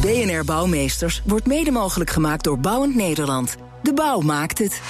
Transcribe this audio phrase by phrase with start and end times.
[0.00, 3.56] BNR Bouwmeesters wordt mede mogelijk gemaakt door Bouwend Nederland.
[3.82, 4.80] De bouw maakt het.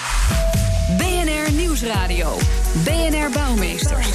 [0.99, 2.37] BNR Nieuwsradio.
[2.85, 4.09] BNR Bouwmeesters.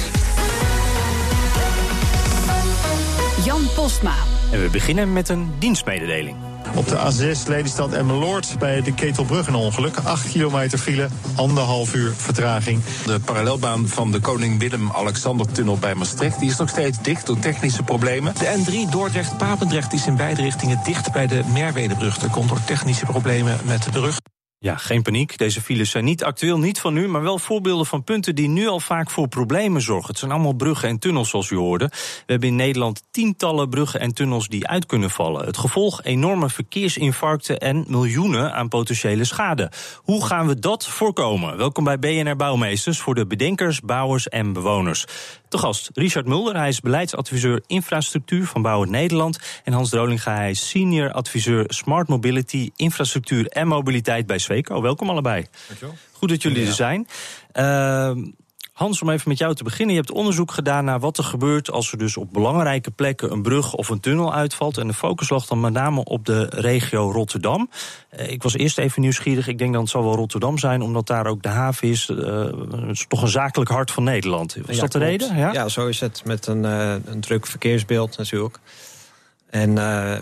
[3.44, 4.14] Jan Postma.
[4.52, 6.36] En we beginnen met een dienstmededeling.
[6.74, 9.96] Op de A6 Lelystad en Meloord bij de Ketelbrug een ongeluk.
[9.96, 12.82] 8 kilometer file, anderhalf uur vertraging.
[13.04, 16.38] De parallelbaan van de Koning Willem-Alexander-tunnel bij Maastricht...
[16.38, 18.34] die is nog steeds dicht door technische problemen.
[18.34, 22.18] De N3 Dordrecht-Papendrecht is in beide richtingen dicht bij de Merwedebrug.
[22.18, 24.18] Dat komt door technische problemen met de brug.
[24.66, 25.38] Ja, geen paniek.
[25.38, 28.66] Deze files zijn niet actueel, niet van nu, maar wel voorbeelden van punten die nu
[28.66, 30.08] al vaak voor problemen zorgen.
[30.08, 31.84] Het zijn allemaal bruggen en tunnels, zoals u hoorde.
[31.88, 35.46] We hebben in Nederland tientallen bruggen en tunnels die uit kunnen vallen.
[35.46, 39.70] Het gevolg enorme verkeersinfarcten en miljoenen aan potentiële schade.
[39.96, 41.56] Hoe gaan we dat voorkomen?
[41.56, 45.04] Welkom bij BNR Bouwmeesters voor de bedenkers, bouwers en bewoners.
[45.48, 49.38] Te gast Richard Mulder, hij is beleidsadviseur infrastructuur van Bouwen Nederland.
[49.64, 54.82] En Hans Drolinga, hij is senior adviseur Smart Mobility, infrastructuur en mobiliteit bij Sweco.
[54.82, 55.46] Welkom allebei.
[55.66, 55.94] Dankjewel.
[56.12, 57.06] Goed dat jullie er zijn.
[57.54, 58.10] Uh,
[58.76, 59.94] Hans, om even met jou te beginnen.
[59.94, 63.42] Je hebt onderzoek gedaan naar wat er gebeurt als er dus op belangrijke plekken een
[63.42, 64.78] brug of een tunnel uitvalt.
[64.78, 67.70] En de focus lag dan met name op de regio Rotterdam.
[68.18, 69.48] Uh, ik was eerst even nieuwsgierig.
[69.48, 72.08] Ik denk dat het zal wel Rotterdam zijn, omdat daar ook de haven is.
[72.08, 74.56] Uh, het is toch een zakelijk hart van Nederland.
[74.56, 75.04] Is ja, dat de klopt.
[75.04, 75.36] reden?
[75.36, 75.52] Ja?
[75.52, 75.68] ja?
[75.68, 76.22] zo is het.
[76.24, 78.58] Met een, uh, een druk verkeersbeeld natuurlijk.
[79.50, 79.74] En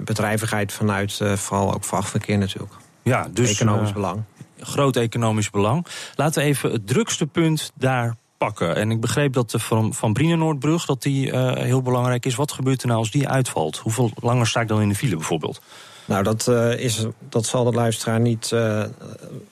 [0.05, 2.75] bedrijvigheid vanuit vooral ook vrachtverkeer natuurlijk.
[3.03, 4.23] Ja, dus economisch belang.
[4.59, 5.87] Groot economisch belang.
[6.15, 8.77] Laten we even het drukste punt daar pakken.
[8.77, 12.35] En ik begreep dat de van, van Brienenoordbrug dat die uh, heel belangrijk is.
[12.35, 13.77] Wat gebeurt er nou als die uitvalt?
[13.79, 15.61] Hoeveel langer sta ik dan in de file bijvoorbeeld?
[16.05, 18.85] Nou, dat, uh, is, dat zal de luisteraar niet uh,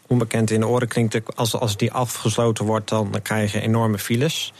[0.06, 1.22] onbekend in de oren klinken.
[1.34, 4.52] Als, als die afgesloten wordt, dan krijg je enorme files.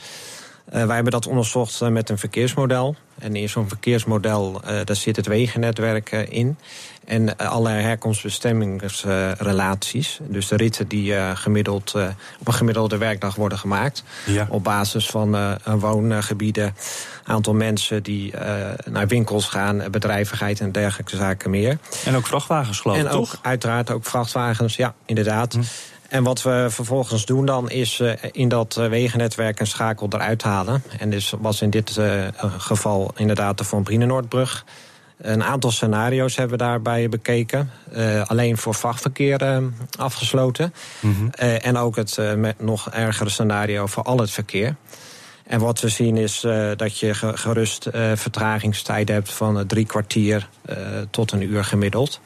[0.67, 2.95] Uh, wij hebben dat onderzocht uh, met een verkeersmodel.
[3.19, 6.57] En in zo'n verkeersmodel uh, daar zit het wegennetwerk in.
[7.05, 10.19] En allerlei herkomstbestemmingsrelaties.
[10.27, 11.93] dus de ritten die gemiddeld,
[12.39, 14.03] op een gemiddelde werkdag worden gemaakt.
[14.25, 14.47] Ja.
[14.49, 16.75] Op basis van woongebieden,
[17.23, 18.33] aantal mensen die
[18.89, 21.77] naar winkels gaan, bedrijvigheid en dergelijke zaken meer.
[22.05, 23.39] En ook vrachtwagens geloof ik, En ook toch?
[23.41, 25.53] uiteraard ook vrachtwagens, ja, inderdaad.
[25.53, 25.61] Hm.
[26.13, 30.43] En wat we vervolgens doen dan is uh, in dat uh, wegennetwerk een schakel eruit
[30.43, 30.83] halen.
[30.99, 34.65] En dus was in dit uh, geval inderdaad de Van Brienenoordbrug.
[35.17, 37.71] Een aantal scenario's hebben we daarbij bekeken.
[38.25, 39.61] alleen voor vrachtverkeer
[39.97, 40.73] afgesloten.
[40.99, 41.13] Mhm.
[41.13, 41.49] Mm -hmm.
[41.57, 44.75] en ook het met nog ergere scenario voor al het verkeer.
[45.43, 46.45] En wat we zien is
[46.75, 50.49] dat je gerust vertragingstijden hebt van drie kwartier
[51.09, 52.19] tot een uur gemiddeld.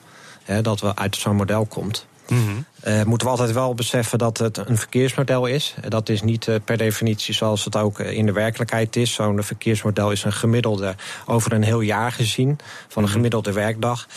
[0.61, 2.05] dat we uit zo'n model komt.
[2.29, 2.65] Mm -hmm.
[2.87, 5.75] Uh, moeten we altijd wel beseffen dat het een verkeersmodel is.
[5.87, 9.13] Dat is niet uh, per definitie zoals het ook in de werkelijkheid is.
[9.13, 10.95] Zo'n verkeersmodel is een gemiddelde
[11.25, 12.59] over een heel jaar gezien.
[12.87, 14.07] Van een gemiddelde werkdag.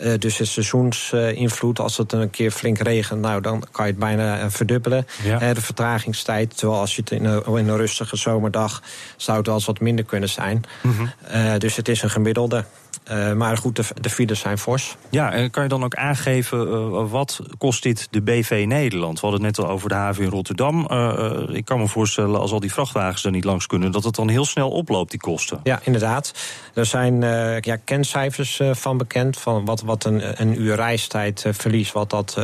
[0.00, 4.00] Uh, dus het seizoensinvloed, als het een keer flink regent, nou, dan kan je het
[4.00, 5.06] bijna verdubbelen.
[5.22, 5.54] Ja.
[5.54, 6.56] de vertragingstijd.
[6.56, 8.82] Terwijl als je het in een, in een rustige zomerdag
[9.16, 10.64] zou het wel eens wat minder kunnen zijn.
[10.82, 11.58] Mm -hmm.
[11.58, 12.64] dus het is een gemiddelde.
[13.10, 14.96] Uh, maar goed, de, de files zijn fors.
[15.10, 19.20] Ja, en kan je dan ook aangeven uh, wat kost dit de BV Nederland?
[19.20, 20.88] We hadden het net al over de haven in Rotterdam.
[20.90, 23.92] Uh, ik kan me voorstellen, als al die vrachtwagens er niet langs kunnen...
[23.92, 25.60] dat het dan heel snel oploopt, die kosten.
[25.62, 26.32] Ja, inderdaad.
[26.74, 27.20] Er zijn
[27.60, 29.38] ja, kencijfers van bekend...
[29.38, 32.34] van wat, wat een, een uur reistijd verlies, wat dat...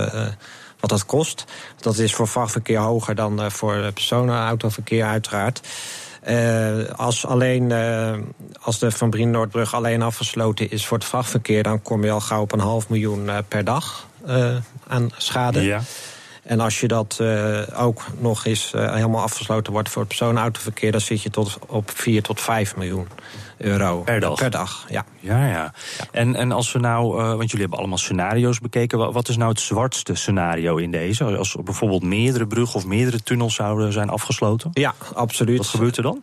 [0.81, 1.45] wat dat kost.
[1.81, 5.61] Dat is voor vrachtverkeer hoger dan voor personenautoverkeer uiteraard.
[6.29, 8.13] Uh, als alleen uh,
[8.61, 12.21] als de Van Brien Noordbrug alleen afgesloten is voor het vrachtverkeer, dan kom je al
[12.21, 14.07] gauw op een half miljoen uh, per dag
[14.87, 15.81] aan schade.
[16.43, 17.23] En als je dat
[17.77, 22.23] ook nog eens helemaal afgesloten wordt voor het personenautoverkeer, dan zit je tot op 4
[22.23, 23.09] tot 5 miljoen
[23.63, 24.35] euro per dag.
[24.35, 25.05] Per dag ja.
[25.21, 25.53] Ja, ja.
[25.53, 25.73] ja.
[26.11, 29.13] En, en als we nou, uh, want jullie hebben allemaal scenario's bekeken.
[29.13, 31.25] Wat is nou het zwartste scenario in deze?
[31.25, 34.71] Als bijvoorbeeld meerdere bruggen of meerdere tunnels zouden zijn afgesloten?
[34.73, 35.59] Ja, absoluut.
[35.59, 36.23] Wat gebeurt er dan?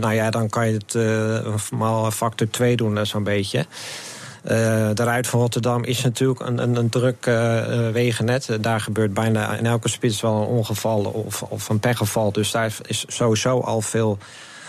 [0.00, 3.66] Nou ja, dan kan je het maar factor 2 doen, zo'n beetje.
[4.46, 8.48] De Ruit van Rotterdam is natuurlijk een, een, een druk uh, wegennet.
[8.60, 12.32] Daar gebeurt bijna in elke spits wel een ongeval of, of een pechgeval.
[12.32, 14.18] Dus daar is sowieso al veel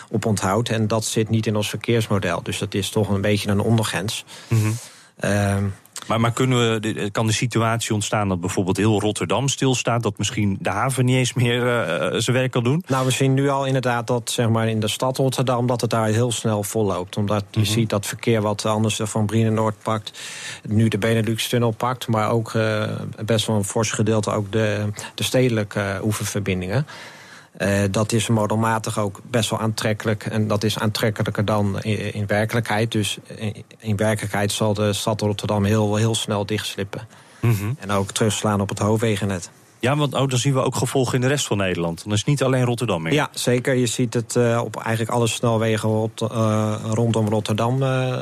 [0.10, 0.70] op onthoud.
[0.70, 2.44] En dat zit niet in ons verkeersmodel.
[2.44, 4.26] Dus dat is toch een beetje een ondergrens.
[4.48, 5.74] Mm -hmm.
[6.08, 10.04] Maar, maar kunnen we, de- kan de situatie ontstaan dat bijvoorbeeld heel Rotterdam stilstaat...
[10.04, 12.84] dat misschien de haven niet eens meer eh, eh, zijn werk kan doen?
[12.88, 15.68] Nou, we zien nu al inderdaad dat zeg maar, in de stad Rotterdam...
[15.68, 17.18] dat het daar heel snel volloopt.
[17.18, 20.20] Omdat je ziet dat verkeer wat anders van Brienenoord pakt...
[20.68, 22.08] nu de Benelux-tunnel pakt...
[22.08, 22.84] maar ook eh,
[23.26, 26.88] best wel een fors gedeelte ook de, de stedelijke eh, oeververbindingen.
[27.58, 30.26] Eh, dat is modelmatig ook best wel aantrekkelijk.
[30.26, 32.92] En dat is aantrekkelijker dan in, in werkelijkheid.
[32.92, 37.08] Dus in, in werkelijkheid zal de stad Rotterdam heel, heel snel dichtslippen.
[37.80, 39.50] En ook terugslaan op het hoofdwegennet.
[39.80, 42.04] Ja, want oh, dan zien we ook gevolgen in de rest van Nederland.
[42.04, 43.14] Dan is het niet alleen Rotterdam meer.
[43.14, 43.74] Ja, zeker.
[43.76, 48.14] Je ziet het eh, op eigenlijk alle snelwegen rot- eh, rondom Rotterdam eh,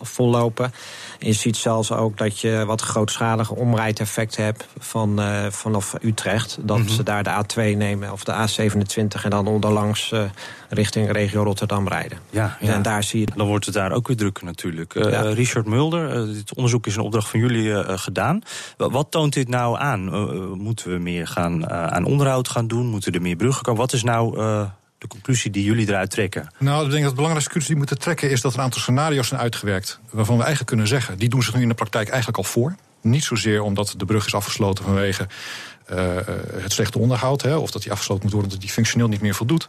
[0.00, 0.72] vollopen.
[1.18, 5.20] En je ziet zelfs ook dat je wat grootschalige omrijdeffect hebt van,
[5.50, 6.58] vanaf Utrecht.
[6.60, 10.12] Dat ze daar de A2 nemen of de A27 en dan onderlangs
[10.68, 12.18] richting regio Rotterdam rijden.
[12.30, 12.72] Ja, ja.
[12.72, 14.94] En daar zie je Dan wordt het daar ook weer drukker natuurlijk.
[14.94, 15.20] Ja.
[15.20, 18.40] Richard Mulder, dit onderzoek is een opdracht van jullie gedaan.
[18.76, 20.04] Wa- Wat toont dit nou aan?
[20.58, 22.86] Moeten we meer gaan, eh, aan onderhoud gaan doen?
[22.86, 23.80] Moeten er meer bruggen komen?
[23.80, 24.64] Wat is nou eh,
[24.98, 26.52] de conclusie die jullie eruit trekken?
[26.58, 28.64] Nou, ik denk dat de belangrijkste conclusie die we moeten trekken is dat er een
[28.64, 30.00] aantal scenario's zijn uitgewerkt.
[30.10, 32.74] waarvan we eigenlijk kunnen zeggen, die doen zich nu in de praktijk eigenlijk al voor.
[33.00, 35.26] Niet zozeer omdat de brug is afgesloten vanwege
[35.86, 36.16] eh,
[36.52, 37.42] het slechte onderhoud.
[37.42, 39.68] Hè, of dat die afgesloten moet worden omdat die functioneel niet meer voldoet.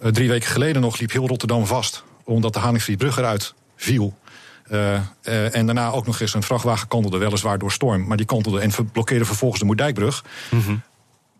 [0.00, 2.04] Drie weken geleden nog liep heel Rotterdam vast.
[2.24, 4.14] omdat de Haningsvlietbrug eruit viel.
[4.70, 8.06] Eh, eh, en daarna ook nog eens een vrachtwagen kantelde, weliswaar door storm.
[8.06, 10.24] maar die kantelde en blokkeerde vervolgens de Moerdijkbrug.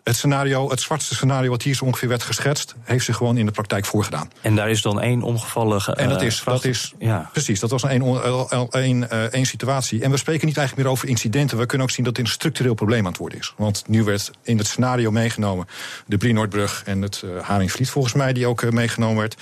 [0.04, 3.46] Het, scenario, het zwartste scenario wat hier zo ongeveer werd geschetst, heeft zich gewoon in
[3.46, 4.30] de praktijk voorgedaan.
[4.40, 5.80] En daar is dan één omgevallen.
[5.80, 7.28] ge- En dat eh, is, dat is Ja.
[7.32, 10.02] precies, dat was een, een situatie.
[10.02, 11.58] En we spreken niet eigenlijk meer over incidenten.
[11.58, 13.54] We kunnen ook zien dat dit een structureel probleem aan het worden is.
[13.56, 15.66] Want nu werd in het scenario meegenomen
[16.06, 19.36] de Brienoordbrug en het uh, Haringvliet, volgens mij, die ook uh, meegenomen werd.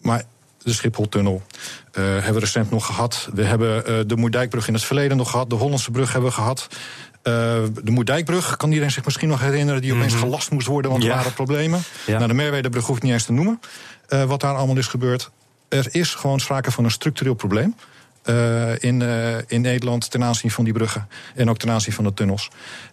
[0.00, 0.22] Maar
[0.64, 1.42] de Schipholtunnel
[1.92, 3.28] uh, hebben we recent nog gehad.
[3.34, 5.50] We hebben uh, de Moerdijkbrug in het verleden nog gehad.
[5.50, 6.66] De Hollandse brug hebben we gehad.
[6.70, 7.32] Uh,
[7.82, 9.80] de Moerdijkbrug, kan iedereen zich misschien nog herinneren...
[9.80, 10.28] die opeens mm-hmm.
[10.28, 11.08] gelast moest worden, want ja.
[11.08, 11.82] er waren problemen.
[12.06, 12.16] Ja.
[12.16, 13.60] Nou, de Merwedebrug hoef ik niet eens te noemen.
[14.08, 15.30] Uh, wat daar allemaal is gebeurd.
[15.68, 17.74] Er is gewoon sprake van een structureel probleem.
[18.24, 19.02] Uh, in,
[19.46, 22.50] in Nederland ten aanzien van die bruggen en ook ten aanzien van de tunnels.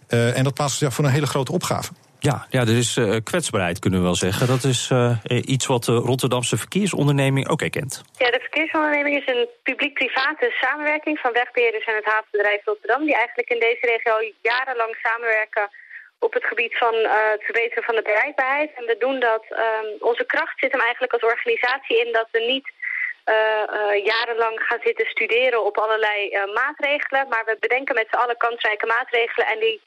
[0.08, 1.92] En dat plaatst zich voor een hele grote opgave.
[2.28, 4.46] Ja, ja, er is uh, kwetsbaarheid, kunnen we wel zeggen.
[4.46, 5.16] Dat is uh,
[5.54, 8.02] iets wat de Rotterdamse verkeersonderneming ook erkent.
[8.22, 13.50] Ja, de verkeersonternemming is een publiek-private samenwerking van wegbeheerders en het havenbedrijf Rotterdam, die eigenlijk
[13.50, 15.68] in deze regio jarenlang samenwerken
[16.18, 16.94] op het gebied van
[17.34, 18.70] het verbeteren van de bereikbaarheid.
[18.78, 22.40] En we doen dat, um, onze kracht zit hem eigenlijk als organisatie in dat we
[22.54, 22.68] niet
[24.04, 26.16] jarenlang gaan zitten studeren op allerlei
[26.54, 27.28] maatregelen.
[27.28, 29.80] Maar we bedenken met z'n allen kansrijke maatregelen en die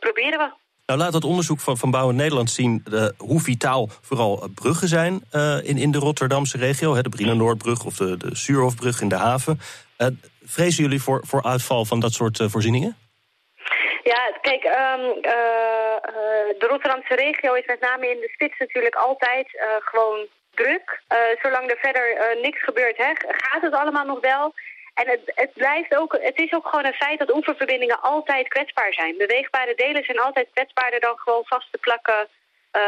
[0.00, 0.48] proberen we.
[0.86, 2.84] Nou, laat dat onderzoek van, van Bouw in Nederland zien
[3.18, 5.22] hoe vitaal vooral bruggen zijn
[5.62, 6.94] in, in de Rotterdamse regio.
[6.94, 9.60] Hè, de Brienenoordbrug of de, de Suurhofbrug in de haven.
[10.44, 12.96] vrezen jullie voor, voor uitval van dat soort voorzieningen?
[14.02, 14.72] Ja, kijk, uh,
[16.58, 19.48] de Rotterdamse regio is met name in de spits natuurlijk altijd
[19.80, 21.02] gewoon druk.
[21.42, 24.54] zolang er verder niks gebeurt, hè, gaat het allemaal nog wel.
[25.00, 28.92] En het, het, blijft ook, het is ook gewoon een feit dat oeververbindingen altijd kwetsbaar
[28.92, 29.16] zijn.
[29.16, 32.28] Beweegbare delen zijn altijd kwetsbaarder dan gewoon vast te plakken
[32.76, 32.82] uh,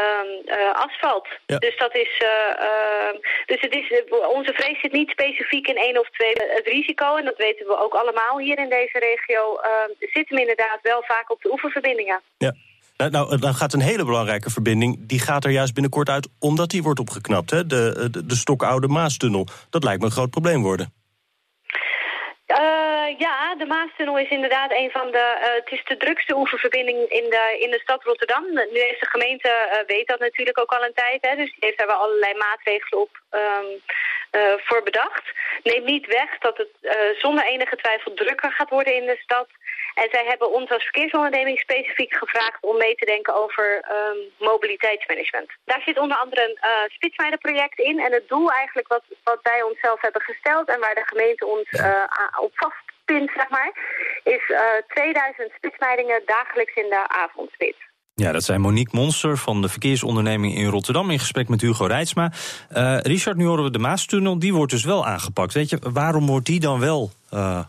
[0.45, 1.27] uh, asfalt.
[1.45, 1.57] Ja.
[1.57, 3.13] Dus dat is, uh,
[3.45, 3.87] dus het is,
[4.37, 6.33] onze vrees zit niet specifiek in één of twee.
[6.57, 9.59] Het risico, en dat weten we ook allemaal hier in deze regio,
[9.99, 12.21] zit hem inderdaad wel vaak op de oeververbindingen.
[12.37, 12.53] Ja.
[12.97, 16.83] Nou, dan gaat een hele belangrijke verbinding, die gaat er juist binnenkort uit omdat die
[16.83, 17.49] wordt opgeknapt.
[17.49, 17.65] Hè?
[17.65, 19.47] De, de, de stokoude Maastunnel.
[19.69, 20.93] Dat lijkt me een groot probleem worden.
[22.49, 25.37] Uh, ja, de Maastunnel is inderdaad een van de.
[25.39, 28.43] Uh, het is de drukste oeververbinding in de, in de stad Rotterdam.
[28.53, 31.65] Nu heeft de gemeente uh, weet dat natuurlijk ook al een tijd, hè, dus die
[31.65, 33.81] heeft daar wel allerlei maatregelen op um,
[34.57, 35.23] voor bedacht.
[35.63, 36.69] Neemt niet weg dat het
[37.19, 39.47] zonder enige twijfel drukker gaat worden in de stad.
[40.01, 45.51] En zij hebben ons als verkeersonderneming specifiek gevraagd om mee te denken over um, mobiliteitsmanagement.
[45.65, 47.99] Daar zit onder andere een uh, spitsmeidenproject in.
[47.99, 51.71] En het doel eigenlijk wat, wat wij onszelf hebben gesteld en waar de gemeente ons
[51.71, 52.03] uh,
[52.39, 53.71] op vastpint, zeg maar,
[54.23, 57.88] is uh, 2000 spitsmeidingen dagelijks in de avondspits.
[58.19, 61.09] Ja, dat zijn Monique Monster van de verkeersonderneming in Rotterdam...
[61.09, 62.31] in gesprek met Hugo Reitsma.
[62.77, 65.53] Uh, Richard, nu horen we de Maastunnel, die wordt dus wel aangepakt.
[65.53, 67.11] Weet je, waarom wordt die dan wel...
[67.33, 67.59] Uh,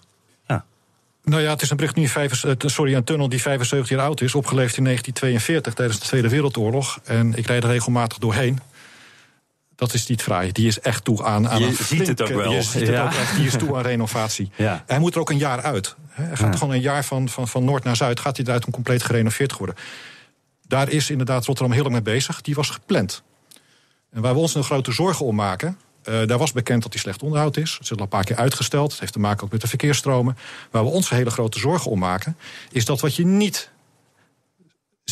[1.25, 4.21] nou ja, het is een, brug nu vijf, sorry, een tunnel die 75 jaar oud
[4.21, 7.01] is, opgeleefd in 1942 tijdens de Tweede Wereldoorlog.
[7.05, 8.61] En ik rijd er regelmatig doorheen.
[9.77, 10.53] Dat is niet fraai.
[10.53, 12.53] Die is echt toe aan, aan je een ziet flinke, het ook wel.
[12.53, 12.93] Je ziet ja.
[12.93, 14.51] het ook echt, die is toe aan renovatie.
[14.57, 14.85] Ja.
[14.87, 15.95] Hij moet er ook een jaar uit.
[16.09, 16.59] Hij gaat ja.
[16.59, 19.57] gewoon een jaar van, van, van noord naar zuid, gaat hij eruit om compleet gerenoveerd
[19.57, 19.77] worden.
[20.71, 22.41] Daar is inderdaad Rotterdam heel lang mee bezig.
[22.41, 23.23] Die was gepland.
[24.11, 27.01] En waar we ons een grote zorgen om maken, Uh, daar was bekend dat die
[27.01, 27.73] slecht onderhoud is.
[27.73, 28.91] Het is al een paar keer uitgesteld.
[28.91, 30.37] Het heeft te maken ook met de verkeersstromen.
[30.71, 32.37] Waar we ons hele grote zorgen om maken,
[32.73, 33.71] is dat wat je niet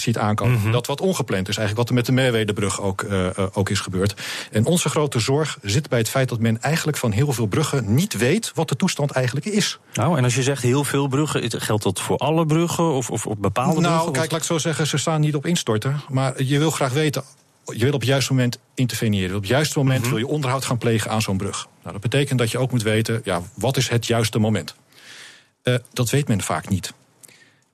[0.03, 0.61] ziet aankomen.
[0.61, 0.71] Mhm.
[0.71, 3.81] Dat wat ongepland is, eigenlijk wat er met de Merwedebrug ook, uh, uh, ook is
[3.81, 4.15] gebeurd.
[4.51, 7.95] En onze grote zorg zit bij het feit dat men eigenlijk van heel veel bruggen
[7.95, 9.79] niet weet wat de toestand eigenlijk is.
[9.93, 13.27] Nou, en als je zegt heel veel bruggen, geldt dat voor alle bruggen of, of,
[13.27, 14.13] of bepaalde nou, bruggen?
[14.13, 16.01] kijk, laat ik zo zeggen, ze staan niet op instorten.
[16.09, 17.25] Maar je wil graag weten
[17.73, 19.37] je wil op het juiste moment interveneren.
[19.37, 20.09] Op het juiste moment Mhm.
[20.09, 21.67] wil je onderhoud gaan plegen aan zo'n brug.
[21.81, 24.75] Nou, dat betekent dat je ook moet weten, ja, wat is het juiste moment?
[25.65, 26.93] Uh, dat weet men vaak niet.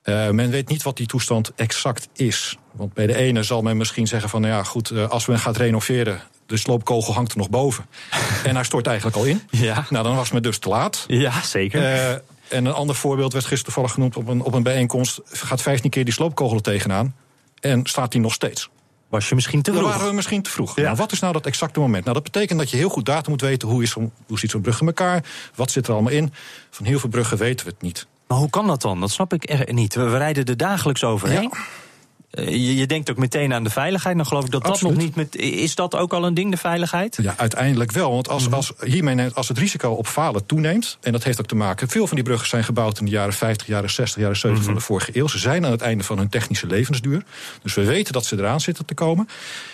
[0.05, 2.59] Uh, men weet niet wat die toestand exact is.
[2.73, 4.41] Want bij de ene zal men misschien zeggen van...
[4.41, 6.21] nou ja, goed, uh, als men gaat renoveren...
[6.47, 7.87] de sloopkogel hangt er nog boven.
[8.45, 9.43] en hij stort eigenlijk al in.
[9.51, 9.87] Ja.
[9.91, 11.05] Nou, dan was men dus te laat.
[11.07, 11.83] Ja, zeker.
[11.83, 12.11] Uh,
[12.49, 14.17] en een ander voorbeeld werd gisteren toevallig genoemd...
[14.17, 15.21] op een, op een bijeenkomst.
[15.25, 17.15] Gaat 15 keer die sloopkogel er tegenaan...
[17.61, 18.69] en staat die nog steeds.
[19.09, 19.83] Was je misschien te vroeg?
[19.83, 20.77] Dan waren we misschien te vroeg.
[20.77, 20.83] Ja.
[20.83, 22.03] Nou, wat is nou dat exacte moment?
[22.05, 23.69] Nou, dat betekent dat je heel goed data moet weten...
[23.69, 25.25] hoe, is zo, hoe ziet zo'n brug in elkaar?
[25.55, 26.33] Wat zit er allemaal in?
[26.71, 28.07] Van heel veel bruggen weten we het niet.
[28.35, 29.01] Maar hoe kan dat dan?
[29.01, 29.95] Dat snap ik echt niet.
[29.95, 31.51] We, we rijden er dagelijks overheen.
[31.53, 32.43] Ja.
[32.45, 34.17] Uh, je, je, denkt ook meteen aan de veiligheid.
[34.17, 34.95] Dan geloof ik dat Absoluut.
[34.97, 35.37] dat nog niet met.
[35.43, 37.19] Is dat ook al een ding, de veiligheid?
[37.23, 38.11] Ja, uiteindelijk wel.
[38.11, 40.99] Want als, als, hiermee, als het risico op falen toeneemt.
[41.01, 41.89] en dat heeft ook te maken.
[41.89, 44.73] veel van die bruggen zijn gebouwd in de jaren 50, jaren 60, jaren 70 Mhm.
[44.75, 45.29] van de vorige eeuw.
[45.29, 47.23] Ze zijn aan het einde van hun technische levensduur.
[47.63, 49.29] Dus we weten dat ze eraan zitten te komen.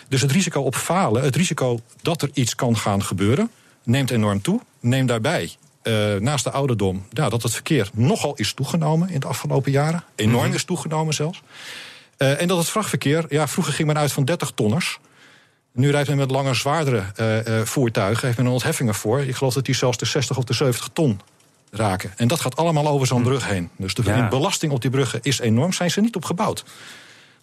[0.09, 3.51] Dus het risico op falen, het risico dat er iets kan gaan gebeuren.
[3.85, 4.61] neemt enorm toe.
[4.81, 5.51] Neem daarbij
[5.83, 10.05] uh, naast de ouderdom, ja, dat het verkeer nogal is toegenomen in de afgelopen jaren.
[10.15, 10.41] Enorm Mhm.
[10.41, 10.55] mm -hmm.
[10.55, 11.43] is toegenomen zelfs.
[12.19, 14.99] Uh, en dat het vrachtverkeer, ja, vroeger ging men uit van 30 tonners.
[15.73, 17.05] Nu rijdt men met langer, zwaardere
[17.49, 18.25] uh, voertuigen.
[18.25, 19.21] Heeft men er ontheffingen voor.
[19.21, 21.21] Ik geloof dat die zelfs de 60 of de 70 ton
[21.71, 22.13] raken.
[22.17, 23.71] En dat gaat allemaal over zo'n brug heen.
[23.77, 24.29] Dus de ja.
[24.29, 25.73] belasting op die bruggen is enorm.
[25.73, 26.65] Zijn ze niet op gebouwd.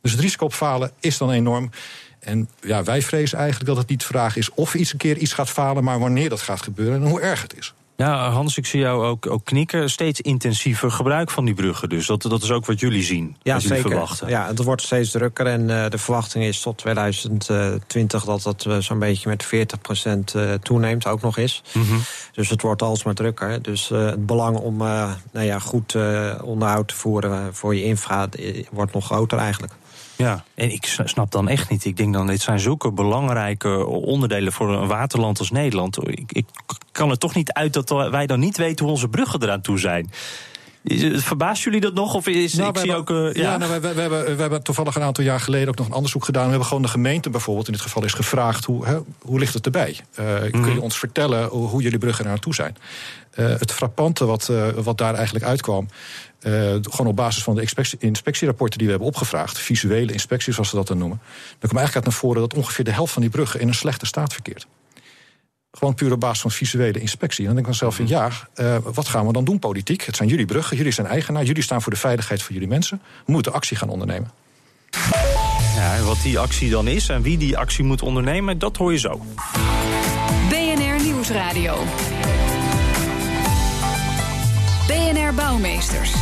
[0.01, 1.69] Dus het risico op falen is dan enorm.
[2.19, 5.17] En ja, wij vrezen eigenlijk dat het niet de vraag is of iets een keer
[5.17, 7.73] iets gaat falen, maar wanneer dat gaat gebeuren en hoe erg het is.
[7.97, 9.89] Ja, Hans, ik zie jou ook, ook knikken.
[9.89, 11.89] Steeds intensiever gebruik van die bruggen.
[11.89, 13.35] Dus dat, dat is ook wat jullie zien.
[13.41, 13.91] Ja, wat jullie zeker.
[13.91, 14.29] verwachten.
[14.29, 15.45] Ja, het wordt steeds drukker.
[15.45, 19.49] En uh, de verwachting is tot 2020 dat dat uh, zo'n beetje met 40%
[20.35, 21.63] uh, toeneemt, ook nog eens.
[21.73, 21.99] Mm -hmm.
[22.31, 23.61] Dus het wordt alsmaar drukker.
[23.61, 25.95] Dus het belang om nou ja, goed
[26.41, 28.29] onderhoud te voeren voor je infra
[28.71, 29.73] wordt nog groter eigenlijk.
[30.17, 31.85] Ja, en ik snap dan echt niet.
[31.85, 36.07] Ik denk dan, dit zijn zulke belangrijke onderdelen voor een waterland als Nederland.
[36.07, 36.45] Ik, ik
[36.91, 39.79] kan er toch niet uit dat wij dan niet weten hoe onze bruggen eraan toe
[39.79, 40.11] zijn.
[41.21, 42.13] Verbaast jullie dat nog?
[42.13, 44.63] Of is, nou, ik zie hebben, ook, uh, ja, ja nou, we, hebben, we hebben
[44.63, 46.43] toevallig een aantal jaar geleden ook nog een onderzoek gedaan.
[46.43, 49.53] We hebben gewoon de gemeente bijvoorbeeld in dit geval is gevraagd: hoe, hè, hoe ligt
[49.53, 49.99] het erbij?
[50.19, 50.61] Uh, mm -hmm.
[50.61, 52.77] Kun je ons vertellen hoe, hoe jullie bruggen er naartoe zijn?
[53.35, 55.87] Uh, het frappante wat, wat daar eigenlijk uitkwam.
[56.81, 60.75] Gewoon op basis van de inspectie, inspectierapporten die we hebben opgevraagd, visuele inspecties, zoals ze
[60.75, 61.19] dat dan noemen,
[61.59, 63.73] dan komt eigenlijk uit naar voren dat ongeveer de helft van die bruggen in een
[63.73, 64.67] slechte staat verkeert.
[65.71, 67.47] Gewoon puur op basis van visuele inspectie.
[67.47, 70.05] En dan denk ik dan zelf van ja, uh, wat gaan we dan doen politiek?
[70.05, 73.01] Het zijn jullie bruggen, jullie zijn eigenaar, jullie staan voor de veiligheid van jullie mensen.
[73.25, 74.31] We moeten actie gaan ondernemen.
[75.75, 78.91] Ja, en wat die actie dan is en wie die actie moet ondernemen, dat hoor
[78.91, 79.21] je zo.
[80.49, 81.83] BNR Nieuwsradio.
[84.87, 86.13] BNR Bouwmeesters.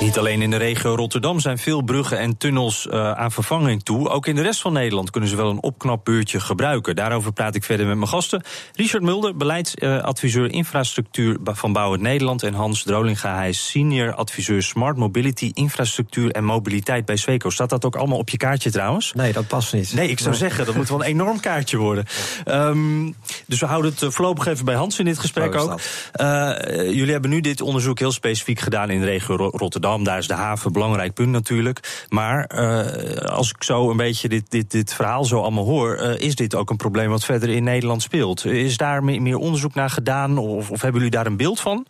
[0.00, 4.08] Niet alleen in de regio Rotterdam zijn veel bruggen en tunnels uh, aan vervanging toe.
[4.08, 6.96] Ook in de rest van Nederland kunnen ze wel een opknapbeurtje gebruiken.
[6.96, 8.42] Daarover praat ik verder met mijn gasten.
[8.74, 12.42] Richard Mulder, beleidsadviseur uh, infrastructuur van Bouwend Nederland.
[12.42, 17.50] En Hans Drolinga, hij is senior adviseur Smart Mobility, infrastructuur en mobiliteit bij Sweco.
[17.50, 19.12] Staat dat ook allemaal op je kaartje trouwens?
[19.12, 19.94] Nee, dat past niet.
[19.94, 20.38] Nee, ik zou nee.
[20.38, 22.04] zeggen, dat moet wel een enorm kaartje worden.
[22.46, 23.14] Um,
[23.46, 25.80] dus we houden het voorlopig even bij Hans in dit gesprek oh, ook.
[26.20, 29.86] Uh, jullie hebben nu dit onderzoek heel specifiek gedaan in de regio Rotterdam.
[29.96, 32.06] Daar is de haven belangrijk punt natuurlijk.
[32.08, 35.98] Maar uh, als ik zo een beetje dit, dit, dit verhaal zo allemaal hoor...
[36.02, 38.44] Uh, is dit ook een probleem wat verder in Nederland speelt?
[38.44, 41.86] Is daar meer, onderzoek naar gedaan of, of hebben jullie daar een beeld van?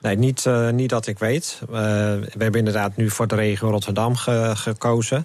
[0.00, 1.60] Nee, niet, uh, niet dat ik weet.
[1.70, 5.24] We hebben inderdaad nu voor de regio Rotterdam ge gekozen.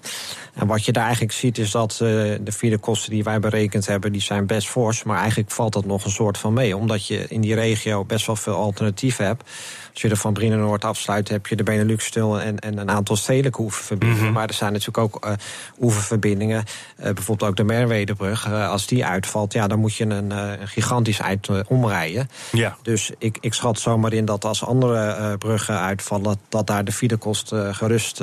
[0.54, 4.12] En wat je daar eigenlijk ziet is dat de filekosten die wij berekend hebben...
[4.12, 6.76] die zijn best fors, maar eigenlijk valt dat nog een soort van mee.
[6.76, 9.50] Omdat je in die regio best wel veel alternatieven hebt.
[9.94, 12.40] Als je er van Brienenoord afsluit, heb je de Benelux-tunnel...
[12.40, 14.14] En, en een aantal stedelijke oeververbindingen.
[14.14, 14.24] Mhm.
[14.24, 14.40] Mm -hmm.
[14.40, 15.32] Maar er zijn natuurlijk ook uh,
[15.80, 16.64] oeververbindingen.
[16.98, 18.46] Uh, bijvoorbeeld ook de Merwedebrug.
[18.46, 22.28] Uh, als die uitvalt, ja, dan moet je een, een gigantisch eind omrijden.
[22.52, 22.76] Ja.
[22.82, 26.24] Dus ik, ik schat zomaar in dat als andere bruggen uitvallen...
[26.24, 28.22] Dat, dat daar de filekosten gerust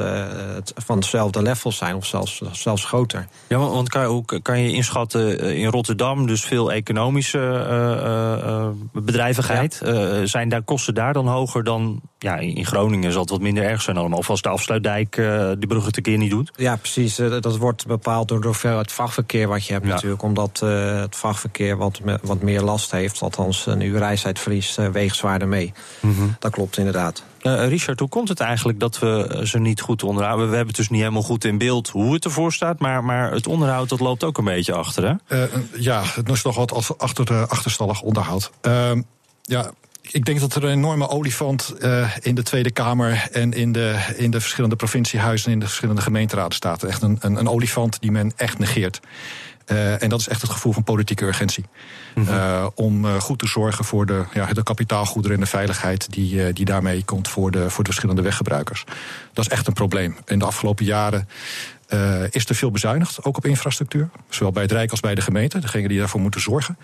[0.76, 3.28] van hetzelfde level zijn, of zelfs, zelfs groter.
[3.48, 7.40] Ja, want kan, hoe kan je inschatten in Rotterdam, dus veel economische
[8.94, 9.82] bedrijvigheid...
[9.84, 10.26] Ja.
[10.26, 13.82] zijn daar kosten daar dan hoger dan ja, in Groningen zal het wat minder erg
[13.82, 14.18] zijn allemaal.
[14.18, 16.52] Of als de afsluitdijk uh, die bruggen te keer niet doet.
[16.56, 17.16] Ja, precies.
[17.16, 20.22] dat wordt bepaald door, door het vrachtverkeer wat je hebt natuurlijk.
[20.22, 23.22] Omdat het vrachtverkeer wat, wat meer last heeft.
[23.22, 25.74] Althans, een uur reistijd verliest weegt zwaarder mee.
[26.00, 26.28] Mhm.
[26.40, 27.24] Dat klopt inderdaad.
[27.44, 30.50] Richard, hoe komt het eigenlijk dat we ze niet goed onderhouden?
[30.50, 32.80] We hebben het dus niet helemaal goed in beeld hoe het ervoor staat.
[32.80, 35.46] Maar, maar het onderhoud dat loopt ook een beetje achter, hè?
[35.74, 38.52] ja, het is nog wat als achter, achterstallig onderhoud.
[38.62, 39.02] Ehm,
[39.42, 39.72] ja,
[40.12, 44.14] ik denk dat er een enorme olifant uh, in de Tweede Kamer en in de,
[44.16, 46.84] in de verschillende provinciehuizen en in de verschillende gemeenteraden staat.
[46.84, 49.00] Echt een, een, een olifant die men echt negeert.
[49.68, 51.66] Uh, en dat is echt het gevoel van politieke urgentie.
[52.16, 52.36] Mm -hmm.
[52.36, 56.66] uh, om goed te zorgen voor de, ja, de kapitaalgoederen en de veiligheid die, die
[56.66, 58.84] daarmee komt voor de, voor de verschillende weggebruikers.
[59.34, 60.18] Dat is echt een probleem.
[60.26, 61.28] In de afgelopen jaren
[62.30, 64.10] is er veel bezuinigd, ook op infrastructuur.
[64.30, 66.78] Zowel bij het Rijk als bij de gemeente, degenen die daarvoor moeten zorgen.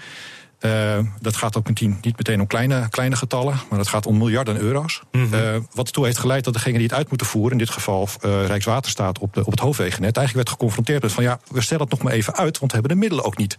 [0.59, 4.17] Uh, dat gaat ook meteen, niet meteen om kleine, kleine getallen, maar dat gaat om
[4.17, 5.01] miljarden euro's.
[5.11, 5.33] Mm -hmm.
[5.33, 8.07] uh, wat ertoe heeft geleid dat degene die het uit moeten voeren, in dit geval
[8.25, 11.83] uh, Rijkswaterstaat op, de, op het hoofdwegennet, eigenlijk werd geconfronteerd met van ja, we stellen
[11.83, 13.57] het nog maar even uit, want we hebben de middelen ook niet.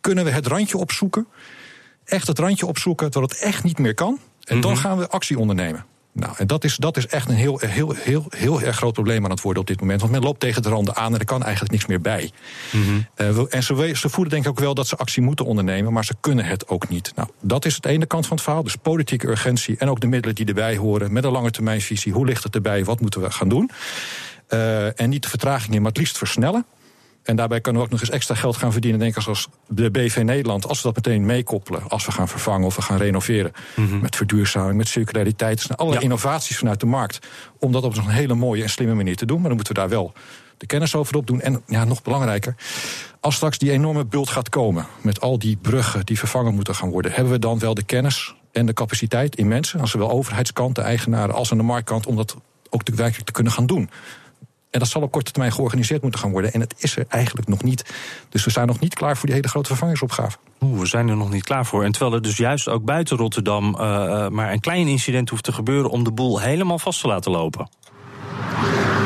[0.00, 1.26] Kunnen we het randje opzoeken?
[2.04, 4.08] Echt het randje opzoeken dat het echt niet meer kan.
[4.08, 4.60] En mm -hmm.
[4.60, 4.80] dan Mhm.
[4.80, 5.84] gaan we actie ondernemen.
[6.16, 9.24] Nou, en dat is, dat is echt een heel, heel, heel, heel erg groot probleem
[9.24, 10.00] aan het worden op dit moment.
[10.00, 12.30] Want men loopt tegen de randen aan en er kan eigenlijk niks meer bij.
[12.72, 13.00] Mhm.
[13.16, 16.04] Uh, en ze, ze voelen denk ik ook wel dat ze actie moeten ondernemen, maar
[16.04, 17.12] ze kunnen het ook niet.
[17.16, 18.62] Nou, dat is het ene kant van het verhaal.
[18.62, 21.12] Dus politieke urgentie en ook de middelen die erbij horen.
[21.12, 22.12] Met een lange termijnvisie.
[22.12, 22.84] Hoe ligt het erbij?
[22.84, 23.70] Wat moeten we gaan doen?
[24.48, 26.66] Uh, en niet de vertraging in, maar het liefst versnellen.
[27.26, 29.90] En daarbij kunnen we ook nog eens extra geld gaan verdienen, denk ik, zoals de
[29.90, 30.68] BV Nederland.
[30.68, 33.52] Als we dat meteen meekoppelen, als we gaan vervangen of we gaan renoveren.
[33.76, 34.00] Mm -hmm.
[34.00, 35.68] Met verduurzaming, met circulariteit.
[35.68, 36.00] Dus ja.
[36.00, 37.18] innovaties vanuit de markt.
[37.58, 39.36] Om dat op een hele mooie en slimme manier te doen.
[39.36, 40.12] Maar dan moeten we daar wel
[40.56, 41.40] de kennis over opdoen.
[41.40, 42.54] En ja, nog belangrijker.
[43.20, 44.86] Als straks die enorme bult gaat komen.
[45.00, 47.12] met al die bruggen die vervangen moeten gaan worden.
[47.12, 49.80] hebben we dan wel de kennis en de capaciteit in mensen.
[49.80, 51.34] aan zowel overheidskant, de eigenaren.
[51.34, 52.06] als aan de marktkant.
[52.06, 52.36] om dat
[52.70, 53.90] ook werkelijk te kunnen gaan doen.
[54.76, 56.52] En dat zal op korte termijn georganiseerd moeten gaan worden.
[56.52, 57.94] En het is er eigenlijk nog niet.
[58.28, 60.36] Dus we zijn nog niet klaar voor die hele grote vervangingsopgave.
[60.60, 61.84] Oeh, we zijn er nog niet klaar voor.
[61.84, 65.44] En terwijl er dus juist ook buiten Rotterdam uh, uh, maar een klein incident hoeft
[65.44, 67.68] te gebeuren om de boel helemaal vast te laten lopen.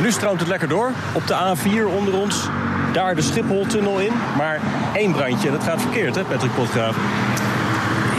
[0.02, 0.92] Nu stroomt het lekker door.
[1.14, 2.48] Op de A4 onder ons.
[2.92, 4.12] Daar de Schipholtunnel in.
[4.36, 4.60] Maar
[4.94, 6.96] één brandje, dat gaat verkeerd, hè, Patrick Potgraaf?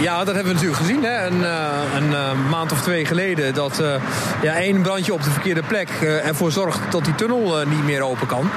[0.01, 1.03] Ja, dat hebben we natuurlijk gezien.
[1.03, 1.25] Hè?
[1.25, 3.53] Een, uh, een uh, maand of twee geleden.
[3.53, 3.93] Dat uh,
[4.41, 8.27] ja, één brandje op de verkeerde plek ervoor zorgt dat die tunnel niet meer open
[8.27, 8.49] kan.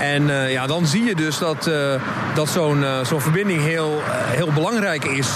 [0.00, 1.70] En ja, dan zie je dus dat,
[2.34, 5.28] dat zo'n zo'n verbinding heel, heel belangrijk is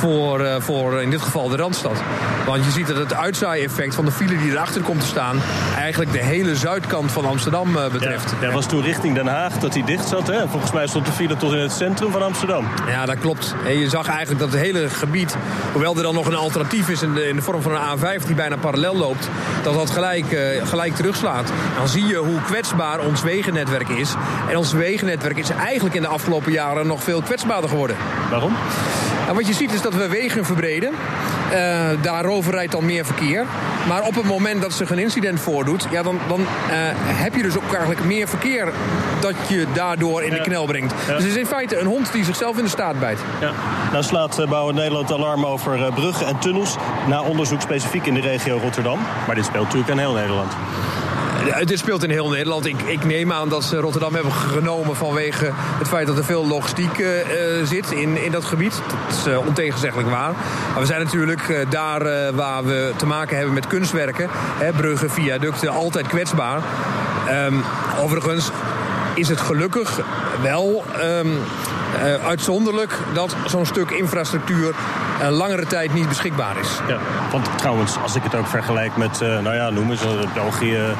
[0.00, 2.02] voor, voor in dit geval de Randstad.
[2.46, 5.40] Want je ziet dat het uitzaai-effect van de file die erachter komt te staan...
[5.76, 8.30] eigenlijk de hele zuidkant van Amsterdam betreft.
[8.30, 10.26] Ja, dat was toen richting Den Haag dat hij dicht zat.
[10.26, 10.48] Hè?
[10.48, 12.66] Volgens mij stond de file tot in het centrum van Amsterdam.
[12.86, 13.54] Ja, dat klopt.
[13.66, 15.36] En je zag eigenlijk dat het hele gebied,
[15.72, 18.26] hoewel er dan nog een alternatief is in de, in de vorm van een A5
[18.26, 19.28] die bijna parallel loopt,
[19.62, 21.52] dat dat gelijk, uh, gelijk terugslaat.
[21.76, 24.14] Dan zie je hoe kwetsbaar ons wegennetwerk is.
[24.48, 27.96] En ons wegennetwerk is eigenlijk in de afgelopen jaren nog veel kwetsbaarder geworden.
[28.30, 28.56] Waarom?
[29.34, 30.90] Wat je ziet is dat we wegen verbreden.
[31.52, 33.46] Uh, daarover rijdt dan meer verkeer.
[33.88, 36.46] Maar op het moment dat zich een incident voordoet, ja, dan, dan uh,
[37.04, 38.72] heb je dus ook eigenlijk meer verkeer
[39.20, 40.94] dat je daardoor in de knel brengt.
[41.06, 41.14] Ja.
[41.14, 43.18] Dus het is in feite een hond die zichzelf in de staart bijt.
[43.40, 43.52] Ja.
[43.92, 46.76] Nou slaat uh, Bouwen Nederland alarm over bruggen en tunnels.
[47.06, 48.98] Na onderzoek specifiek in de regio Rotterdam.
[49.26, 50.52] Maar dit speelt natuurlijk in heel Nederland.
[51.64, 52.66] Dit speelt in heel Nederland.
[52.66, 56.46] Ik, ik, neem aan dat ze Rotterdam hebben genomen vanwege het feit dat er veel
[56.46, 57.08] logistiek uh,
[57.64, 58.72] zit in, in dat gebied.
[59.06, 60.32] Dat is uh, ontegenzeggelijk waar.
[60.72, 65.68] Maar we zijn natuurlijk daar waar we te maken hebben met kunstwerken, hè, bruggen, viaducten,
[65.68, 66.62] altijd kwetsbaar.
[67.46, 67.62] Um,
[68.00, 68.50] overigens
[69.14, 70.00] is het gelukkig
[70.42, 74.74] wel uh, uitzonderlijk dat zo'n stuk infrastructuur
[75.22, 76.68] een langere tijd niet beschikbaar is.
[76.88, 76.98] Ja,
[77.32, 80.94] want trouwens, als ik het ook vergelijk met, nou ja, noemen ze België,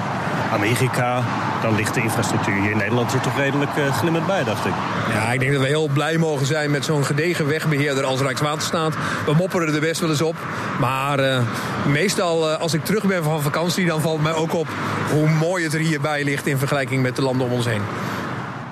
[0.53, 1.23] Amerika,
[1.63, 4.73] dan ligt de infrastructuur hier in Nederland er toch redelijk uh, glimmend bij, dacht ik.
[5.13, 8.95] Ja, ik denk dat we heel blij mogen zijn met zo'n gedegen wegbeheerder als Rijkswaterstaat.
[9.27, 10.37] We mopperen er best wel eens op.
[10.81, 11.39] Maar uh,
[11.87, 14.69] meestal uh, als ik terug ben van vakantie, dan valt mij ook op
[15.13, 17.83] hoe mooi het er hierbij ligt in vergelijking met de landen om ons heen.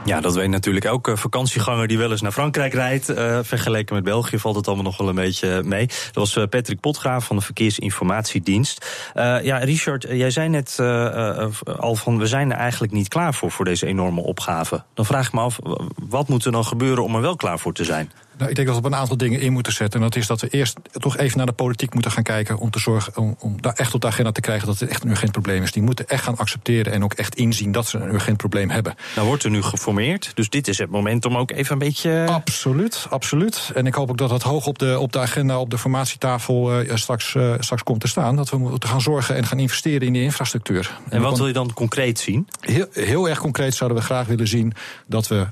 [0.09, 3.11] Ja, dat weet natuurlijk elke vakantieganger die wel eens naar Frankrijk rijdt.
[3.11, 5.87] Uh, vergeleken met België valt het allemaal nog wel een beetje mee.
[5.87, 8.87] Dat was uh, Patrick Potgraaf van de Verkeersinformatiedienst.
[9.15, 10.79] Uh, ja, Richard, jij zei net
[11.79, 14.85] al van we zijn er eigenlijk niet klaar voor, voor deze enorme opgave.
[14.95, 15.59] Dan vraag ik me af,
[16.09, 18.11] wat moet er dan gebeuren om er wel klaar voor te zijn?
[18.39, 20.01] Nou, ik denk dat we op een aantal dingen in moeten zetten.
[20.01, 22.59] En dat is dat we eerst toch even naar de politiek moeten gaan kijken.
[22.59, 25.05] om te zorgen om, om daar echt op de agenda te krijgen dat het echt
[25.05, 25.73] een urgent probleem is.
[25.73, 28.95] Die moeten echt gaan accepteren en ook echt inzien dat ze een urgent probleem hebben.
[29.15, 30.31] Nou wordt er nu geformeerd.
[30.35, 32.27] Dus dit is het moment om ook even een beetje...
[32.29, 33.71] Absoluut, absoluut.
[33.75, 36.83] En ik hoop ook dat het hoog op de, op de agenda, op de formatietafel
[36.83, 38.37] uh, straks, uh, straks komt te staan.
[38.37, 40.99] Dat we moeten gaan zorgen en gaan investeren in die infrastructuur.
[41.05, 42.49] En, en wat wil je dan concreet zien?
[42.61, 44.73] Heel, heel erg concreet zouden we graag willen zien
[45.07, 45.47] dat we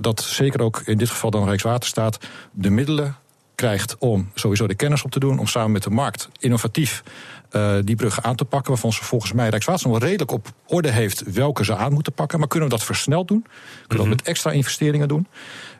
[0.00, 2.18] dat zeker ook in dit geval dan Rijkswaterstaat
[2.52, 3.16] de middelen
[3.54, 7.02] krijgt om sowieso de kennis op te doen, om samen met de markt innovatief
[7.52, 10.52] uh, die bruggen aan te pakken, waarvan ze volgens mij Rijkswaterstaat nog wel redelijk op
[10.66, 12.38] orde heeft welke ze aan moeten pakken.
[12.38, 13.42] Maar kunnen we dat versneld doen?
[13.86, 15.26] Kunnen we dat met extra investeringen doen?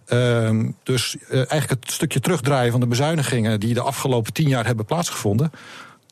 [0.09, 4.67] Uh, dus uh, eigenlijk het stukje terugdraaien van de bezuinigingen die de afgelopen tien jaar
[4.67, 5.51] hebben plaatsgevonden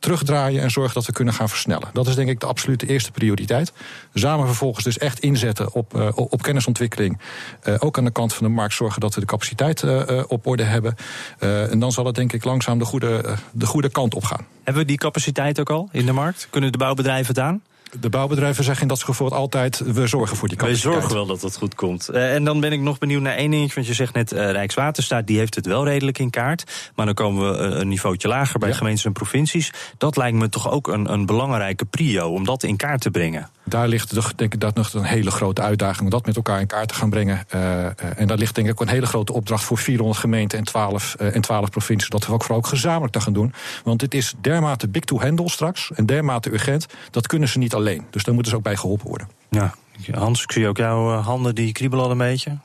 [0.03, 1.89] terugdraaien en zorgen dat we kunnen gaan versnellen.
[1.93, 3.73] Dat is denk ik de absolute eerste prioriteit.
[4.15, 7.19] Samen vervolgens dus echt inzetten op, uh, op kennisontwikkeling.
[7.65, 10.47] Uh, ook aan de kant van de markt zorgen dat we de capaciteit uh, op
[10.47, 10.95] orde hebben.
[11.39, 14.47] en dan zal het denk ik langzaam de goede, de goede kant op gaan.
[14.65, 16.47] Hebben we die capaciteit ook al in de markt?
[16.51, 17.63] Kunnen de bouwbedrijven het aan?
[18.01, 20.95] De bouwbedrijven zeggen in dat geval altijd: we zorgen voor die capaciteit.
[20.95, 22.09] We zorgen wel dat het goed komt.
[22.11, 23.75] Uh, en dan ben ik nog benieuwd naar één dingetje.
[23.75, 26.91] Want je zegt net: uh, Rijkswaterstaat die heeft het wel redelijk in kaart.
[26.95, 28.75] Maar dan komen we een niveautje lager bij ja.
[28.75, 29.73] gemeentes en provincies.
[29.99, 33.51] Dat lijkt me toch ook een, een belangrijke prio om dat in kaart te brengen.
[33.65, 36.67] Daar ligt denk ik dat nog een hele grote uitdaging om dat met elkaar in
[36.67, 37.47] kaart te gaan brengen.
[37.55, 37.85] Uh,
[38.17, 41.15] en daar ligt denk ik ook een hele grote opdracht voor 400 gemeenten en 12,
[41.15, 42.09] en 12 provincies.
[42.09, 43.53] Dat we ook vooral ook gezamenlijk te gaan doen.
[43.85, 46.87] Want dit is dermate big to handle straks en dermate urgent.
[47.11, 47.82] Dat kunnen ze niet alleen.
[48.11, 49.29] Dus daar moeten ze ook bij geholpen worden.
[49.51, 49.75] Ja,
[50.13, 52.59] Hans, ik zie ook jouw handen die kriebelen al een beetje.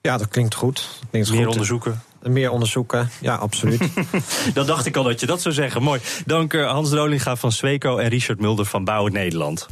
[0.00, 0.74] Ja, dat klinkt goed.
[1.00, 1.48] Dat klinkt Meer goed.
[1.48, 2.02] onderzoeken.
[2.22, 3.80] Meer onderzoeken, ja, absoluut.
[4.54, 5.82] dan dacht ik al dat je dat zou zeggen.
[5.82, 6.00] Mooi.
[6.26, 9.68] Dank Hans Drolinga van Sweco en Richard Mulder van Bouwen Nederland.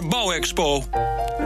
[0.00, 0.82] BNR Bouwexpo.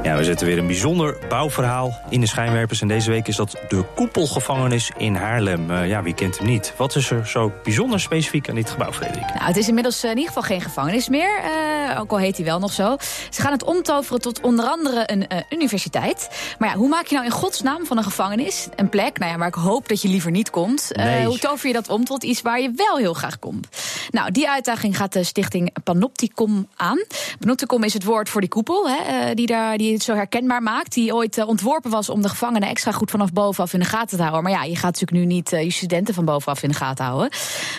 [0.02, 2.80] Ja, we zetten weer een bijzonder bouwverhaal in de schijnwerpers.
[2.80, 5.70] En deze week is dat de Koepelgevangenis in Haarlem.
[5.70, 6.74] Uh, ja, wie kent hem niet?
[6.76, 9.34] Wat is er zo bijzonder specifiek aan dit gebouw, Frederik?
[9.34, 11.40] Nou, het is inmiddels in ieder geval geen gevangenis meer.
[11.44, 11.50] Uh,
[11.98, 12.96] ook al heet hij wel nog zo.
[13.30, 16.28] Ze gaan het omtoveren tot onder andere een uh, universiteit.
[16.58, 19.38] Maar ja, hoe maak je nou in godsnaam van een gevangenis een plek nou ja,
[19.38, 20.90] waar ik hoop dat je liever niet komt?
[20.92, 21.26] Nee.
[21.26, 23.68] hoe tover je dat om tot iets waar je wel heel graag komt?
[24.10, 27.04] Nou, die uitdaging gaat de stichting Panopticom aan.
[27.38, 30.92] Panopticom is het woord voor die koepel, hè, die, daar, die het zo herkenbaar maakt.
[30.92, 34.22] Die ooit ontworpen was om de gevangenen extra goed vanaf bovenaf in de gaten te
[34.22, 34.42] houden.
[34.42, 37.30] Maar ja, je gaat natuurlijk nu niet je studenten van bovenaf in de gaten houden.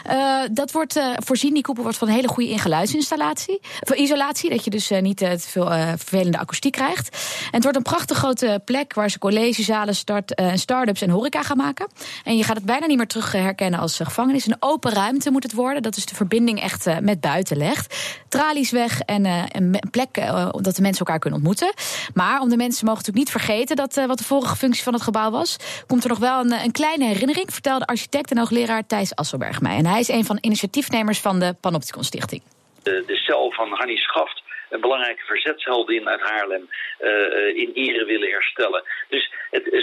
[0.10, 3.60] Uh, dat wordt voorzien, die koepel wordt van een hele goede ingeluidsinstallatie.
[3.82, 7.10] Of isolatie, dat je dus niet te veel vervelende akoestiek krijgt.
[7.42, 11.58] En het wordt een prachtig grote plek waar ze collegezalen, start, start-ups en horeca gaan
[11.58, 11.88] maken.
[12.24, 14.48] En je gaat het bijna niet meer terug herkennen als gevangenis.
[14.48, 15.82] Een open ruimte moet het worden.
[15.82, 17.96] Dat is de verbinding echt met buiten legt.
[18.30, 20.14] Tralies weg en een plek
[20.52, 21.74] dat de mensen elkaar kunnen ontmoeten.
[22.14, 25.02] Maar om de mensen mogen natuurlijk niet vergeten dat wat de vorige functie van het
[25.02, 25.56] gebouw was,
[25.88, 29.78] komt er nog wel een, een kleine herinnering, vertelde architect en hoogleraar Thijs Asselberg mij.
[29.78, 32.42] En hij is een van de initiatiefnemers van de Panopticon Stichting.
[32.86, 36.70] De, de cel van Hannie Schaft een belangrijke verzetsheldin uit Haarlem
[37.02, 38.84] uh, in ere willen herstellen.
[39.10, 39.32] Dus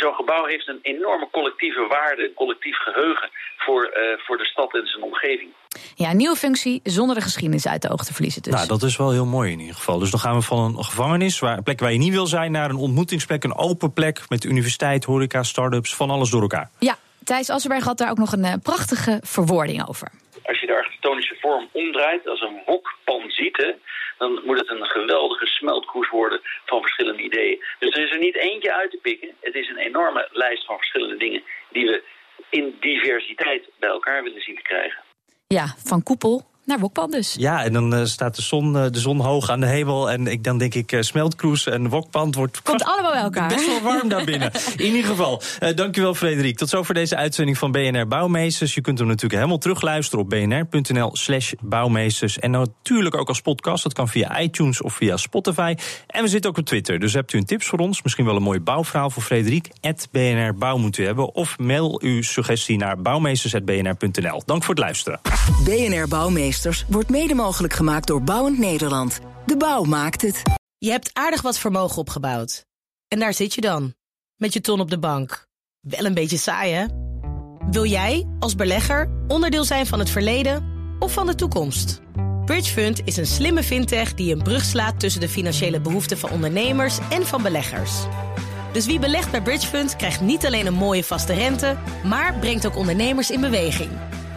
[0.00, 4.74] zo'n gebouw heeft een enorme collectieve waarde, een collectief geheugen voor, uh, voor de stad
[4.74, 5.50] en zijn omgeving.
[5.94, 8.42] Ja, een nieuwe functie zonder de geschiedenis uit de oog te verliezen.
[8.42, 8.52] Dus.
[8.52, 9.98] Nou, dat is wel heel mooi in ieder geval.
[9.98, 12.52] Dus dan gaan we van een gevangenis, waar, een plek waar je niet wil zijn,
[12.52, 16.70] naar een ontmoetingsplek, een open plek met universiteit, horeca, start-ups, van alles door elkaar.
[16.78, 20.08] Ja, Thijs Asselberg had daar ook nog een uh, prachtige verwoording over.
[20.52, 23.72] Als je de architectonische vorm omdraait, als een wokpan ziet, hè,
[24.18, 27.64] dan moet het een geweldige smeltkroes worden van verschillende ideeën.
[27.78, 29.30] Dus er is er niet eentje uit te pikken.
[29.40, 32.02] Het is een enorme lijst van verschillende dingen die we
[32.50, 35.02] in diversiteit bij elkaar willen zien te krijgen.
[35.46, 37.34] Ja, van koepel naar Wokpan dus.
[37.38, 40.10] Ja, en dan uh, staat de zon, uh, de zon hoog aan de hemel.
[40.10, 42.62] En ik, dan denk ik, uh, smeltkroes en Wokpan wordt...
[42.62, 43.48] Komt allemaal bij elkaar.
[43.48, 44.50] Best wel warm daar binnen.
[44.76, 45.42] In ieder geval,
[45.74, 46.56] dankjewel Frederik.
[46.56, 48.74] Tot zover deze uitzending van BNR Bouwmeesters.
[48.74, 52.38] Je kunt hem natuurlijk helemaal terugluisteren op bnr.nl slash bouwmeesters.
[52.38, 53.82] En natuurlijk ook als podcast.
[53.82, 55.74] Dat kan via iTunes of via Spotify.
[56.06, 56.98] En we zitten ook op Twitter.
[56.98, 58.02] Dus hebt u een tips voor ons?
[58.02, 59.70] Misschien wel een mooi bouwverhaal voor Frederik.
[60.10, 61.34] BNR Bouw moet u hebben.
[61.34, 64.42] Of mail uw suggestie naar bouwmeesters.bnr.nl.
[64.44, 65.20] Dank voor het luisteren.
[65.64, 69.20] BNR Bouwmeesters wordt mede mogelijk gemaakt door Bouwend Nederland.
[69.46, 70.42] De bouw maakt het.
[70.78, 72.64] Je hebt aardig wat vermogen opgebouwd.
[73.08, 73.94] En daar zit je dan,
[74.36, 75.46] met je ton op de bank.
[75.80, 76.86] Wel een beetje saai, hè?
[77.70, 80.64] Wil jij, als belegger, onderdeel zijn van het verleden
[80.98, 82.00] of van de toekomst?
[82.44, 86.98] Bridgefund is een slimme fintech die een brug slaat tussen de financiële behoeften van ondernemers
[87.10, 87.92] en van beleggers.
[88.72, 92.76] Dus wie belegt bij Bridgefund krijgt niet alleen een mooie vaste rente, maar brengt ook
[92.76, 93.90] ondernemers in beweging.